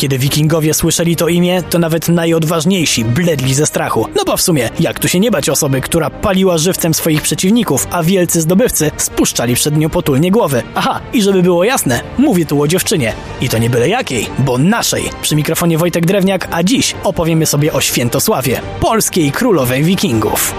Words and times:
Kiedy 0.00 0.18
wikingowie 0.18 0.74
słyszeli 0.74 1.16
to 1.16 1.28
imię, 1.28 1.62
to 1.70 1.78
nawet 1.78 2.08
najodważniejsi 2.08 3.04
bledli 3.04 3.54
ze 3.54 3.66
strachu. 3.66 4.06
No 4.16 4.24
bo 4.24 4.36
w 4.36 4.42
sumie, 4.42 4.70
jak 4.80 4.98
tu 4.98 5.08
się 5.08 5.20
nie 5.20 5.30
bać 5.30 5.48
osoby, 5.48 5.80
która 5.80 6.10
paliła 6.10 6.58
żywcem 6.58 6.94
swoich 6.94 7.22
przeciwników, 7.22 7.86
a 7.90 8.02
wielcy 8.02 8.40
zdobywcy 8.40 8.90
spuszczali 8.96 9.54
przed 9.54 9.76
nią 9.76 9.90
potulnie 9.90 10.30
głowy. 10.30 10.62
Aha, 10.74 11.00
i 11.12 11.22
żeby 11.22 11.42
było 11.42 11.64
jasne, 11.64 12.00
mówię 12.18 12.46
tu 12.46 12.62
o 12.62 12.68
dziewczynie. 12.68 13.12
I 13.40 13.48
to 13.48 13.58
nie 13.58 13.70
byle 13.70 13.88
jakiej, 13.88 14.26
bo 14.38 14.58
naszej. 14.58 15.10
Przy 15.22 15.36
mikrofonie 15.36 15.78
Wojtek 15.78 16.06
Drewniak, 16.06 16.48
a 16.50 16.62
dziś 16.62 16.94
opowiemy 17.04 17.46
sobie 17.46 17.72
o 17.72 17.80
Świętosławie, 17.80 18.60
polskiej 18.80 19.32
królowej 19.32 19.84
wikingów. 19.84 20.54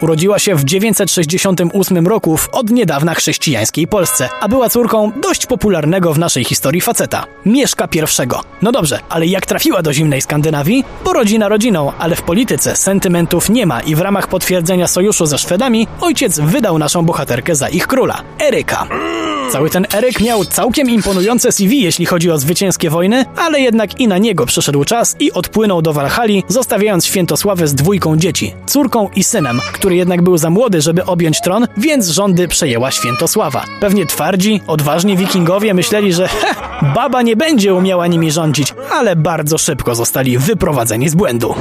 Urodziła 0.00 0.38
się 0.38 0.54
w 0.54 0.64
968 0.64 2.06
roku 2.06 2.36
w 2.36 2.48
od 2.48 2.70
niedawna 2.70 3.14
chrześcijańskiej 3.14 3.86
Polsce, 3.86 4.28
a 4.40 4.48
była 4.48 4.68
córką 4.68 5.12
dość 5.22 5.46
popularnego 5.46 6.12
w 6.14 6.18
naszej 6.18 6.44
historii 6.44 6.80
faceta, 6.80 7.24
Mieszka 7.46 7.88
I. 7.94 8.00
No 8.62 8.72
dobrze, 8.72 9.00
ale 9.08 9.26
jak 9.26 9.46
trafiła 9.46 9.82
do 9.82 9.92
zimnej 9.92 10.22
Skandynawii? 10.22 10.84
Bo 11.04 11.12
rodzina 11.12 11.48
rodziną, 11.48 11.92
ale 11.98 12.16
w 12.16 12.22
polityce 12.22 12.76
sentymentów 12.76 13.50
nie 13.50 13.66
ma 13.66 13.80
i 13.80 13.94
w 13.94 14.00
ramach 14.00 14.28
potwierdzenia 14.28 14.86
sojuszu 14.86 15.26
ze 15.26 15.38
Szwedami 15.38 15.86
ojciec 16.00 16.40
wydał 16.40 16.78
naszą 16.78 17.04
bohaterkę 17.04 17.54
za 17.54 17.68
ich 17.68 17.86
króla, 17.86 18.22
Eryka. 18.40 18.86
Cały 19.50 19.70
ten 19.70 19.86
Eryk 19.94 20.20
miał 20.20 20.44
całkiem 20.44 20.90
imponujące 20.90 21.52
CV, 21.52 21.82
jeśli 21.82 22.06
chodzi 22.06 22.30
o 22.30 22.38
zwycięskie 22.38 22.90
wojny, 22.90 23.24
ale 23.36 23.60
jednak 23.60 24.00
i 24.00 24.08
na 24.08 24.18
niego 24.18 24.46
przyszedł 24.46 24.84
czas 24.84 25.16
i 25.20 25.32
odpłynął 25.32 25.82
do 25.82 25.92
Walhali, 25.92 26.44
zostawiając 26.48 27.06
Świętosławę 27.06 27.68
z 27.68 27.74
dwójką 27.74 28.16
dzieci, 28.16 28.54
córką 28.66 29.08
i 29.16 29.24
synem, 29.24 29.60
który 29.72 29.96
jednak 29.96 30.22
był 30.22 30.38
za 30.38 30.50
młody, 30.50 30.80
żeby 30.80 31.04
objąć 31.04 31.40
tron, 31.40 31.66
więc 31.76 32.08
rządy 32.08 32.48
przejęła 32.48 32.90
Świętosława. 32.90 33.64
Pewnie 33.80 34.06
twardzi, 34.06 34.60
odważni 34.66 35.16
wikingowie 35.16 35.74
myśleli, 35.74 36.12
że 36.12 36.28
baba 36.94 37.22
nie 37.22 37.36
będzie 37.36 37.74
umiała 37.74 38.06
nimi 38.06 38.30
rządzić, 38.30 38.74
ale 38.90 39.16
bardzo 39.16 39.58
szybko 39.58 39.94
zostali 39.94 40.38
wyprowadzeni 40.38 41.08
z 41.08 41.14
błędu. 41.14 41.54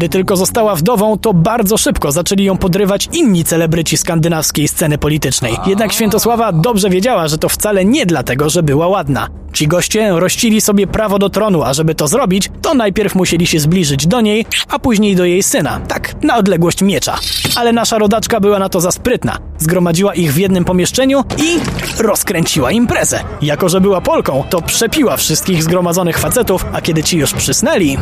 Kiedy 0.00 0.12
tylko 0.12 0.36
została 0.36 0.74
wdową, 0.76 1.18
to 1.18 1.34
bardzo 1.34 1.76
szybko 1.76 2.12
zaczęli 2.12 2.44
ją 2.44 2.56
podrywać 2.56 3.08
inni 3.12 3.44
celebryci 3.44 3.96
skandynawskiej 3.96 4.68
sceny 4.68 4.98
politycznej. 4.98 5.56
Jednak 5.66 5.92
Świętosława 5.92 6.52
dobrze 6.52 6.90
wiedziała, 6.90 7.28
że 7.28 7.38
to 7.38 7.48
wcale 7.48 7.84
nie 7.84 8.06
dlatego, 8.06 8.50
że 8.50 8.62
była 8.62 8.88
ładna. 8.88 9.28
Ci 9.52 9.68
goście 9.68 10.10
rościli 10.10 10.60
sobie 10.60 10.86
prawo 10.86 11.18
do 11.18 11.30
tronu, 11.30 11.62
a 11.62 11.74
żeby 11.74 11.94
to 11.94 12.08
zrobić, 12.08 12.50
to 12.62 12.74
najpierw 12.74 13.14
musieli 13.14 13.46
się 13.46 13.60
zbliżyć 13.60 14.06
do 14.06 14.20
niej, 14.20 14.46
a 14.68 14.78
później 14.78 15.16
do 15.16 15.24
jej 15.24 15.42
syna. 15.42 15.80
Tak, 15.88 16.24
na 16.24 16.36
odległość 16.36 16.82
miecza. 16.82 17.18
Ale 17.56 17.72
nasza 17.72 17.98
rodaczka 17.98 18.40
była 18.40 18.58
na 18.58 18.68
to 18.68 18.80
za 18.80 18.90
sprytna. 18.90 19.38
Zgromadziła 19.58 20.14
ich 20.14 20.32
w 20.32 20.38
jednym 20.38 20.64
pomieszczeniu 20.64 21.24
i 21.38 21.58
rozkręciła 22.02 22.72
imprezę. 22.72 23.20
Jako, 23.42 23.68
że 23.68 23.80
była 23.80 24.00
Polką, 24.00 24.44
to 24.50 24.62
przepiła 24.62 25.16
wszystkich 25.16 25.62
zgromadzonych 25.62 26.18
facetów, 26.18 26.66
a 26.72 26.80
kiedy 26.80 27.02
ci 27.02 27.18
już 27.18 27.32
przysnęli, 27.32 27.96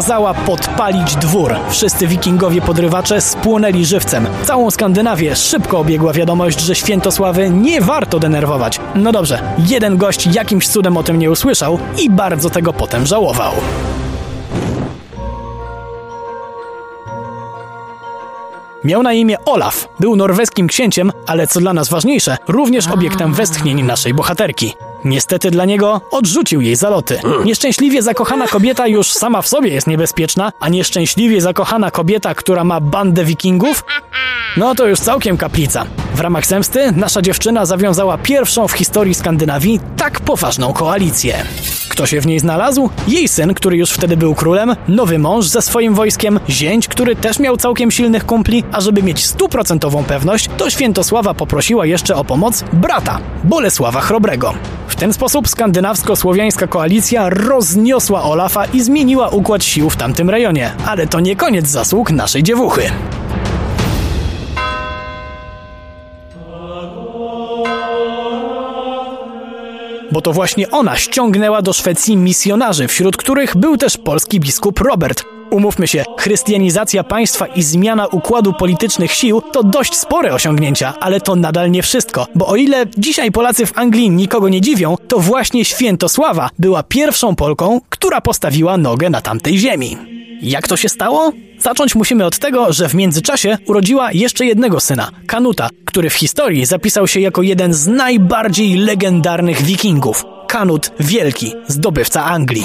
kazała 0.00 0.34
podpalić 0.34 1.16
dwór. 1.16 1.54
Wszyscy 1.70 2.06
wikingowie 2.06 2.60
podrywacze 2.60 3.20
spłonęli 3.20 3.84
żywcem. 3.84 4.26
Całą 4.44 4.70
Skandynawię 4.70 5.36
szybko 5.36 5.78
obiegła 5.78 6.12
wiadomość, 6.12 6.60
że 6.60 6.74
Świętosławy 6.74 7.50
nie 7.50 7.80
warto 7.80 8.18
denerwować. 8.18 8.80
No 8.94 9.12
dobrze, 9.12 9.42
jeden 9.58 9.96
gość 9.96 10.26
jakimś 10.26 10.68
cudem 10.68 10.96
o 10.96 11.02
tym 11.02 11.18
nie 11.18 11.30
usłyszał 11.30 11.78
i 11.98 12.10
bardzo 12.10 12.50
tego 12.50 12.72
potem 12.72 13.06
żałował. 13.06 13.52
Miał 18.84 19.02
na 19.02 19.12
imię 19.12 19.36
Olaf, 19.44 19.88
był 20.00 20.16
norweskim 20.16 20.66
księciem, 20.66 21.12
ale 21.26 21.46
co 21.46 21.60
dla 21.60 21.72
nas 21.72 21.88
ważniejsze, 21.88 22.36
również 22.48 22.88
obiektem 22.88 23.34
westchnień 23.34 23.82
naszej 23.82 24.14
bohaterki. 24.14 24.74
Niestety 25.04 25.50
dla 25.50 25.64
niego 25.64 26.00
odrzucił 26.10 26.60
jej 26.60 26.76
zaloty. 26.76 27.20
Nieszczęśliwie 27.44 28.02
zakochana 28.02 28.46
kobieta 28.48 28.86
już 28.86 29.12
sama 29.12 29.42
w 29.42 29.48
sobie 29.48 29.68
jest 29.70 29.86
niebezpieczna, 29.86 30.52
a 30.60 30.68
nieszczęśliwie 30.68 31.40
zakochana 31.40 31.90
kobieta, 31.90 32.34
która 32.34 32.64
ma 32.64 32.80
bandę 32.80 33.24
wikingów? 33.24 33.84
No 34.56 34.74
to 34.74 34.86
już 34.86 35.00
całkiem 35.00 35.36
kaplica. 35.36 35.86
W 36.14 36.20
ramach 36.20 36.46
zemsty 36.46 36.92
nasza 36.92 37.22
dziewczyna 37.22 37.66
zawiązała 37.66 38.18
pierwszą 38.18 38.68
w 38.68 38.72
historii 38.72 39.14
Skandynawii 39.14 39.80
tak 39.96 40.20
poważną 40.20 40.72
koalicję. 40.72 41.44
Kto 41.90 42.06
się 42.06 42.20
w 42.20 42.26
niej 42.26 42.38
znalazł? 42.38 42.90
Jej 43.08 43.28
syn, 43.28 43.54
który 43.54 43.76
już 43.76 43.90
wtedy 43.90 44.16
był 44.16 44.34
królem, 44.34 44.76
nowy 44.88 45.18
mąż 45.18 45.46
ze 45.46 45.62
swoim 45.62 45.94
wojskiem, 45.94 46.40
zięć, 46.48 46.88
który 46.88 47.16
też 47.16 47.38
miał 47.38 47.56
całkiem 47.56 47.90
silnych 47.90 48.26
kumpli, 48.26 48.64
a 48.72 48.80
żeby 48.80 49.02
mieć 49.02 49.26
stuprocentową 49.26 50.04
pewność, 50.04 50.50
to 50.56 50.70
Świętosława 50.70 51.34
poprosiła 51.34 51.86
jeszcze 51.86 52.16
o 52.16 52.24
pomoc 52.24 52.64
brata, 52.72 53.18
Bolesława 53.44 54.00
Chrobrego. 54.00 54.54
W 54.88 54.96
ten 54.96 55.12
sposób 55.12 55.48
skandynawsko-słowiańska 55.48 56.68
koalicja 56.68 57.28
rozniosła 57.28 58.22
Olafa 58.22 58.64
i 58.64 58.80
zmieniła 58.80 59.28
układ 59.28 59.64
sił 59.64 59.90
w 59.90 59.96
tamtym 59.96 60.30
rejonie. 60.30 60.72
Ale 60.86 61.06
to 61.06 61.20
nie 61.20 61.36
koniec 61.36 61.68
zasług 61.68 62.10
naszej 62.10 62.42
dziewuchy. 62.42 62.82
Bo 70.12 70.20
to 70.20 70.32
właśnie 70.32 70.70
ona 70.70 70.96
ściągnęła 70.96 71.62
do 71.62 71.72
Szwecji 71.72 72.16
misjonarzy, 72.16 72.88
wśród 72.88 73.16
których 73.16 73.56
był 73.56 73.76
też 73.76 73.96
polski 73.96 74.40
biskup 74.40 74.80
Robert. 74.80 75.24
Umówmy 75.50 75.88
się, 75.88 76.04
chrystianizacja 76.18 77.04
państwa 77.04 77.46
i 77.46 77.62
zmiana 77.62 78.06
układu 78.06 78.52
politycznych 78.52 79.12
sił 79.12 79.42
to 79.52 79.62
dość 79.62 79.94
spore 79.94 80.34
osiągnięcia, 80.34 80.94
ale 81.00 81.20
to 81.20 81.36
nadal 81.36 81.70
nie 81.70 81.82
wszystko, 81.82 82.26
bo 82.34 82.46
o 82.46 82.56
ile 82.56 82.86
dzisiaj 82.98 83.32
Polacy 83.32 83.66
w 83.66 83.78
Anglii 83.78 84.10
nikogo 84.10 84.48
nie 84.48 84.60
dziwią, 84.60 84.96
to 85.08 85.18
właśnie 85.18 85.64
Świętosława 85.64 86.50
była 86.58 86.82
pierwszą 86.82 87.36
Polką, 87.36 87.80
która 87.88 88.20
postawiła 88.20 88.76
nogę 88.76 89.10
na 89.10 89.20
tamtej 89.20 89.58
ziemi. 89.58 90.19
Jak 90.42 90.68
to 90.68 90.76
się 90.76 90.88
stało? 90.88 91.32
Zacząć 91.58 91.94
musimy 91.94 92.24
od 92.24 92.38
tego, 92.38 92.72
że 92.72 92.88
w 92.88 92.94
międzyczasie 92.94 93.58
urodziła 93.66 94.12
jeszcze 94.12 94.46
jednego 94.46 94.80
syna, 94.80 95.10
Kanuta, 95.26 95.68
który 95.84 96.10
w 96.10 96.14
historii 96.14 96.66
zapisał 96.66 97.06
się 97.06 97.20
jako 97.20 97.42
jeden 97.42 97.74
z 97.74 97.86
najbardziej 97.86 98.76
legendarnych 98.76 99.62
wikingów. 99.62 100.24
Kanut 100.48 100.90
Wielki, 101.00 101.52
zdobywca 101.68 102.24
Anglii. 102.24 102.64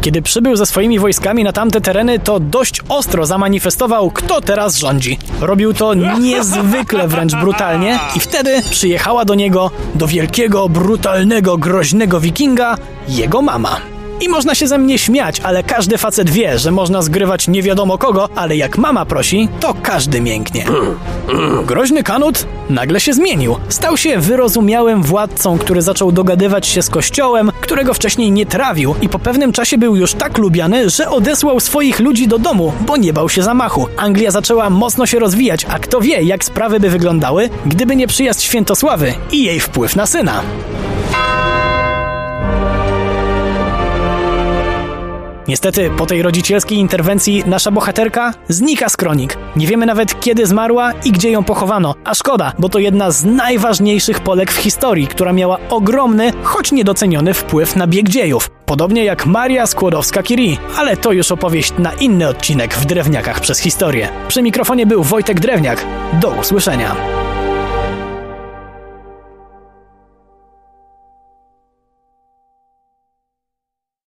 Kiedy 0.00 0.22
przybył 0.22 0.56
ze 0.56 0.66
swoimi 0.66 0.98
wojskami 0.98 1.44
na 1.44 1.52
tamte 1.52 1.80
tereny, 1.80 2.18
to 2.18 2.40
dość 2.40 2.80
ostro 2.88 3.26
zamanifestował, 3.26 4.10
kto 4.10 4.40
teraz 4.40 4.76
rządzi. 4.76 5.18
Robił 5.40 5.74
to 5.74 5.94
niezwykle 5.94 7.08
wręcz 7.08 7.34
brutalnie 7.34 7.98
i 8.16 8.20
wtedy 8.20 8.62
przyjechała 8.70 9.24
do 9.24 9.34
niego, 9.34 9.70
do 9.94 10.06
wielkiego, 10.06 10.68
brutalnego, 10.68 11.58
groźnego 11.58 12.20
wikinga, 12.20 12.76
jego 13.08 13.42
mama. 13.42 13.93
I 14.20 14.28
można 14.28 14.54
się 14.54 14.66
ze 14.66 14.78
mnie 14.78 14.98
śmiać, 14.98 15.40
ale 15.40 15.62
każdy 15.62 15.98
facet 15.98 16.30
wie, 16.30 16.58
że 16.58 16.70
można 16.70 17.02
zgrywać 17.02 17.48
nie 17.48 17.62
wiadomo 17.62 17.98
kogo, 17.98 18.28
ale 18.34 18.56
jak 18.56 18.78
mama 18.78 19.04
prosi, 19.06 19.48
to 19.60 19.74
każdy 19.82 20.20
mięknie. 20.20 20.64
Groźny 21.66 22.02
Kanut 22.02 22.46
nagle 22.70 23.00
się 23.00 23.12
zmienił. 23.12 23.56
Stał 23.68 23.96
się 23.96 24.18
wyrozumiałym 24.18 25.02
władcą, 25.02 25.58
który 25.58 25.82
zaczął 25.82 26.12
dogadywać 26.12 26.66
się 26.66 26.82
z 26.82 26.90
kościołem, 26.90 27.52
którego 27.60 27.94
wcześniej 27.94 28.30
nie 28.30 28.46
trawił 28.46 28.94
i 29.02 29.08
po 29.08 29.18
pewnym 29.18 29.52
czasie 29.52 29.78
był 29.78 29.96
już 29.96 30.14
tak 30.14 30.38
lubiany, 30.38 30.90
że 30.90 31.10
odesłał 31.10 31.60
swoich 31.60 32.00
ludzi 32.00 32.28
do 32.28 32.38
domu, 32.38 32.72
bo 32.86 32.96
nie 32.96 33.12
bał 33.12 33.28
się 33.28 33.42
zamachu. 33.42 33.88
Anglia 33.96 34.30
zaczęła 34.30 34.70
mocno 34.70 35.06
się 35.06 35.18
rozwijać, 35.18 35.66
a 35.68 35.78
kto 35.78 36.00
wie, 36.00 36.22
jak 36.22 36.44
sprawy 36.44 36.80
by 36.80 36.90
wyglądały, 36.90 37.50
gdyby 37.66 37.96
nie 37.96 38.06
przyjazd 38.06 38.42
Świętosławy 38.42 39.14
i 39.32 39.44
jej 39.44 39.60
wpływ 39.60 39.96
na 39.96 40.06
syna. 40.06 40.42
Niestety, 45.48 45.90
po 45.90 46.06
tej 46.06 46.22
rodzicielskiej 46.22 46.78
interwencji 46.78 47.42
nasza 47.46 47.70
bohaterka 47.70 48.34
znika 48.48 48.88
z 48.88 48.96
kronik. 48.96 49.38
Nie 49.56 49.66
wiemy 49.66 49.86
nawet 49.86 50.20
kiedy 50.20 50.46
zmarła 50.46 50.92
i 51.04 51.12
gdzie 51.12 51.30
ją 51.30 51.44
pochowano. 51.44 51.94
A 52.04 52.14
szkoda, 52.14 52.52
bo 52.58 52.68
to 52.68 52.78
jedna 52.78 53.10
z 53.10 53.24
najważniejszych 53.24 54.20
Polek 54.20 54.52
w 54.52 54.56
historii, 54.56 55.06
która 55.06 55.32
miała 55.32 55.58
ogromny, 55.70 56.32
choć 56.42 56.72
niedoceniony 56.72 57.34
wpływ 57.34 57.76
na 57.76 57.86
bieg 57.86 58.08
dziejów. 58.08 58.50
Podobnie 58.66 59.04
jak 59.04 59.26
Maria 59.26 59.64
Skłodowska-Curie, 59.64 60.56
ale 60.76 60.96
to 60.96 61.12
już 61.12 61.32
opowieść 61.32 61.72
na 61.78 61.92
inny 61.92 62.28
odcinek 62.28 62.74
w 62.74 62.84
Drewniakach 62.84 63.40
przez 63.40 63.58
historię. 63.58 64.08
Przy 64.28 64.42
mikrofonie 64.42 64.86
był 64.86 65.02
Wojtek 65.02 65.40
Drewniak. 65.40 65.86
Do 66.20 66.30
usłyszenia. 66.30 66.96